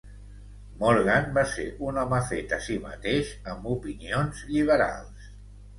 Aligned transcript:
Morgan 0.83 1.27
va 1.35 1.43
ser 1.51 1.67
un 1.89 2.01
home 2.05 2.23
fet 2.31 2.57
a 2.59 2.59
si 2.69 2.81
mateix 2.87 3.33
amb 3.53 3.73
opinions 3.77 4.45
lliberals. 4.55 5.35